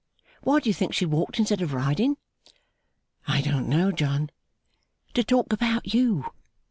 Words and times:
Why 0.41 0.59
do 0.59 0.67
you 0.67 0.73
think 0.73 0.93
she 0.93 1.05
walked 1.05 1.37
instead 1.37 1.61
of 1.61 1.73
riding?' 1.73 2.17
'I 3.27 3.41
don't 3.41 3.69
know, 3.69 3.91
John.' 3.91 4.31
'To 5.13 5.23
talk 5.23 5.53
about 5.53 5.93
you. 5.93 6.25